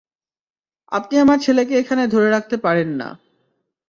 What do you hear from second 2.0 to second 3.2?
ধরে রাখতে পারেন না।